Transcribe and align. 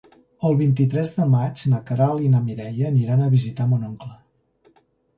El 0.47 0.55
vint-i-tres 0.61 1.11
de 1.17 1.27
maig 1.35 1.61
na 1.75 1.83
Queralt 1.91 2.25
i 2.25 2.33
na 2.33 2.43
Mireia 2.49 2.91
aniran 2.93 3.25
a 3.25 3.31
visitar 3.39 3.71
mon 3.77 3.89
oncle. 3.93 4.15